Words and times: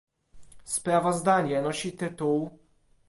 Sprawozdanie 0.63 1.61
nosi 1.61 1.91
tytuł 1.93 2.59